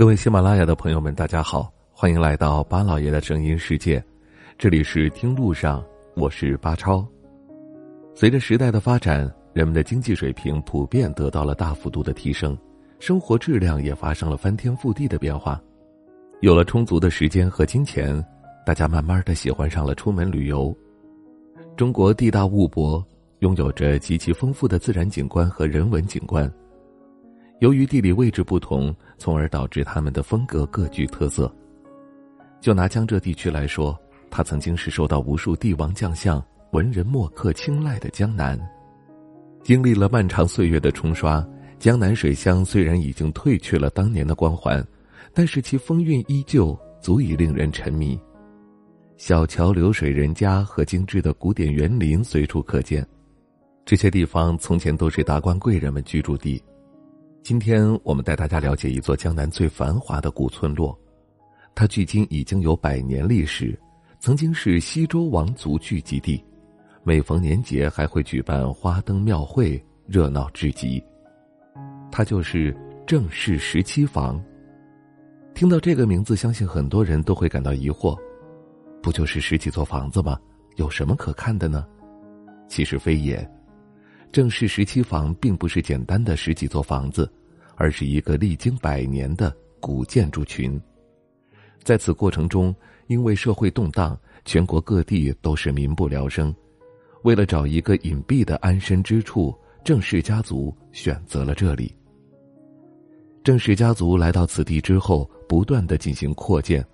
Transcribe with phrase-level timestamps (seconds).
[0.00, 4.02] 各位喜马拉雅的朋友们，大家好，欢迎来到巴老爷的声音世界。
[4.56, 5.84] 这里是听路上，
[6.16, 7.06] 我是巴超。
[8.14, 12.56] 随着时代的发展，人们的经济水平普遍得到了大幅度的提升，
[12.98, 15.60] 生活质量也发生了翻天覆地的变化。
[16.40, 18.24] 有了充足的时间和金钱，
[18.64, 20.74] 大家慢慢的喜欢上了出门旅游。
[21.76, 23.06] 中国地大物博，
[23.40, 26.50] 拥有着极其丰富的自然景观和人文景观。
[27.60, 31.54] 由于地理位置不同，从而导致他们的风格各具特色。
[32.58, 33.98] 就拿江浙地区来说，
[34.30, 36.42] 它曾经是受到无数帝王将相、
[36.72, 38.58] 文人墨客青睐的江南。
[39.62, 41.46] 经历了漫长岁月的冲刷，
[41.78, 44.82] 江南水乡虽然已经褪去了当年的光环，
[45.34, 48.18] 但是其风韵依旧，足以令人沉迷。
[49.18, 53.06] 小桥流水人家和精致的古典园林随处可见，
[53.84, 56.62] 这些地方从前都是达官贵人们居住地。
[57.42, 60.96] 今天我们带大家了解一座江南最繁华的古村落，
[61.74, 63.78] 它距今已经有百年历史，
[64.18, 66.44] 曾经是西周王族聚集地，
[67.02, 71.02] 每逢年节还会举办花灯庙会，热闹至极。
[72.12, 74.40] 它就是郑氏十七房。
[75.54, 78.16] 听到这个名字，相信很多人都会感到疑惑：
[79.02, 80.38] 不就是十几座房子吗？
[80.76, 81.86] 有什么可看的呢？
[82.68, 83.50] 其实非也。
[84.32, 87.30] 正式十七房并不是简单的十几座房子，
[87.74, 90.80] 而是一个历经百年的古建筑群。
[91.82, 92.74] 在此过程中，
[93.08, 96.54] 因为社会动荡，全国各地都是民不聊生。
[97.22, 101.92] 为了找一个隐蔽的安身之处，郑氏家族选择了这里。
[103.42, 106.86] 郑氏家族来到此地之后，不断的进行扩建，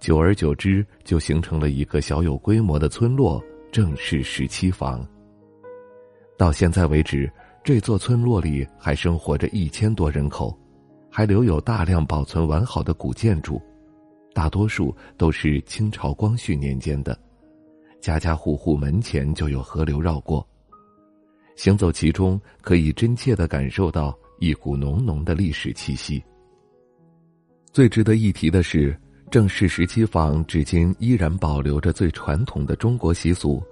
[0.00, 5.06] 久而久之，就形成了一个小有规模的村落——郑氏十七房。
[6.36, 7.30] 到现在为止，
[7.62, 10.56] 这座村落里还生活着一千多人口，
[11.08, 13.62] 还留有大量保存完好的古建筑，
[14.34, 17.16] 大多数都是清朝光绪年间的，
[18.00, 20.44] 家家户户门前就有河流绕过，
[21.54, 26.22] 行走其中可以真切的感受到一股浓浓的历史气息。
[27.72, 28.96] 最值得一提的是，
[29.30, 33.62] 正式十七房至今依然保留着最传统的中国习俗，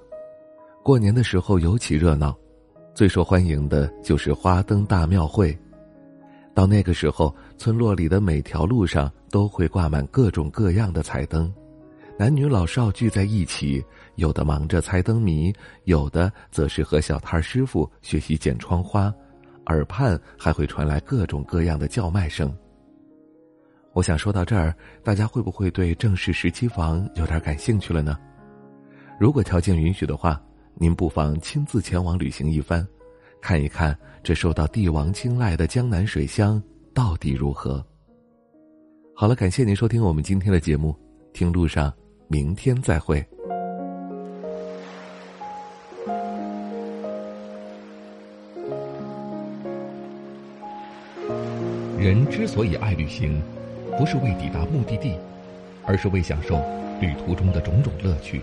[0.83, 2.37] 过年的时候尤其热闹。
[2.95, 5.59] 最受欢迎的就是花灯大庙会，
[6.53, 11.51] 到那个时候，村落里的每条路上都会挂满各种各样的彩灯，
[12.19, 13.83] 男女老少聚在一起，
[14.17, 15.51] 有的忙着猜灯谜，
[15.85, 19.13] 有的则是和小摊师傅学习剪窗花，
[19.67, 22.55] 耳畔还会传来各种各样的叫卖声。
[23.95, 28.19] 我想说到这儿，大家会不会对正式十七房有点感兴趣了呢？
[29.19, 30.39] 如果条件允许的话。
[30.75, 32.87] 您不妨亲自前往旅行一番，
[33.41, 36.61] 看一看这受到帝王青睐的江南水乡
[36.93, 37.85] 到底如何。
[39.15, 40.97] 好了，感谢您收听我们今天的节目，
[41.33, 41.93] 听路上，
[42.27, 43.25] 明天再会。
[51.99, 53.41] 人之所以爱旅行，
[53.97, 55.17] 不是为抵达目的地，
[55.85, 56.57] 而是为享受
[57.01, 58.43] 旅途中的种种乐趣。